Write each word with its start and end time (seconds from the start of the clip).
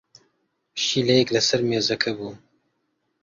پشیلەیەک 0.75 1.29
لەسەر 1.35 1.61
مێزەکە 1.69 2.11
بوو. 2.17 2.33